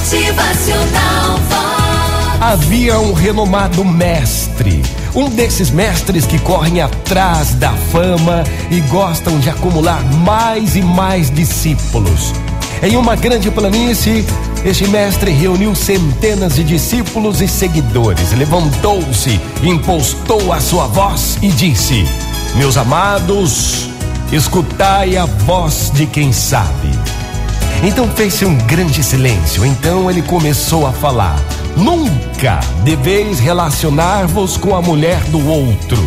[0.00, 2.40] Motivacional Vox.
[2.40, 4.82] Havia um renomado mestre,
[5.14, 11.30] um desses mestres que correm atrás da fama e gostam de acumular mais e mais
[11.30, 12.32] discípulos.
[12.82, 14.24] Em uma grande planície,
[14.64, 18.32] este mestre reuniu centenas de discípulos e seguidores.
[18.32, 22.06] Levantou-se, impostou a sua voz e disse:
[22.54, 23.90] Meus amados,
[24.32, 26.88] escutai a voz de quem sabe.
[27.82, 29.64] Então fez-se um grande silêncio.
[29.64, 31.38] Então ele começou a falar:
[31.76, 36.06] Nunca deveis relacionar-vos com a mulher do outro.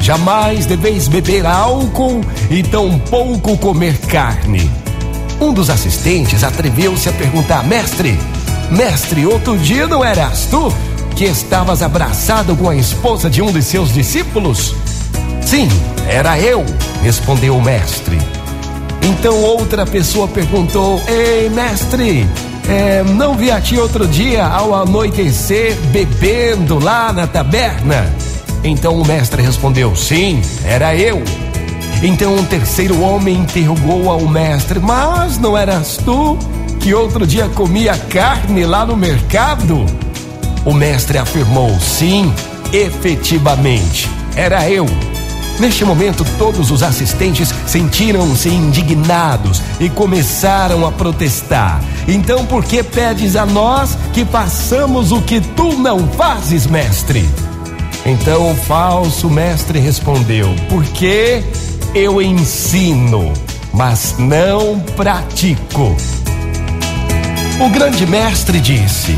[0.00, 4.70] Jamais deveis beber álcool e tampouco comer carne.
[5.40, 8.18] Um dos assistentes atreveu-se a perguntar: Mestre,
[8.70, 10.72] mestre, outro dia não eras tu
[11.14, 14.74] que estavas abraçado com a esposa de um de seus discípulos?
[15.42, 15.68] Sim,
[16.08, 16.64] era eu,
[17.02, 18.16] respondeu o mestre.
[19.02, 22.26] Então outra pessoa perguntou: Ei, mestre,
[22.68, 28.12] é, não vi a ti outro dia ao anoitecer bebendo lá na taberna?
[28.62, 31.22] Então o mestre respondeu: Sim, era eu.
[32.02, 36.38] Então um terceiro homem interrogou ao mestre: Mas não eras tu
[36.80, 39.84] que outro dia comia carne lá no mercado?
[40.64, 42.32] O mestre afirmou: Sim,
[42.72, 44.86] efetivamente, era eu.
[45.58, 51.82] Neste momento, todos os assistentes sentiram-se indignados e começaram a protestar.
[52.06, 57.28] Então, por que pedes a nós que façamos o que tu não fazes, mestre?
[58.06, 61.42] Então o falso mestre respondeu: Porque
[61.94, 63.32] eu ensino,
[63.72, 65.96] mas não pratico.
[67.60, 69.14] O grande mestre disse: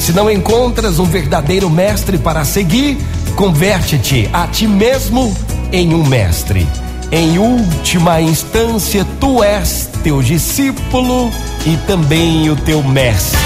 [0.00, 2.98] Se não encontras um verdadeiro mestre para seguir,
[3.36, 5.32] converte-te a ti mesmo
[5.72, 6.68] em um mestre.
[7.10, 11.30] Em última instância, tu és teu discípulo
[11.66, 13.38] e também o teu mestre.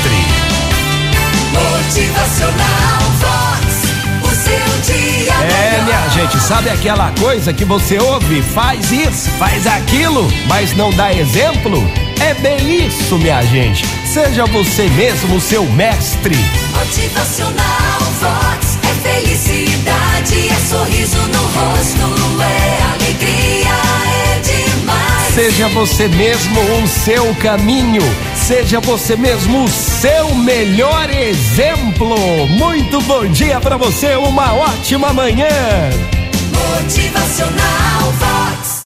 [1.52, 3.76] Motivacional Vox.
[4.22, 9.66] O seu dia É, minha gente, sabe aquela coisa que você ouve, faz isso, faz
[9.66, 11.82] aquilo, mas não dá exemplo?
[12.20, 13.84] É bem isso, minha gente.
[14.12, 16.36] Seja você mesmo o seu mestre.
[16.74, 18.75] Motivacional Vox.
[25.36, 28.00] Seja você mesmo o seu caminho.
[28.34, 32.16] Seja você mesmo o seu melhor exemplo.
[32.48, 35.46] Muito bom dia pra você, uma ótima manhã.
[36.54, 38.65] Motivacional Vox.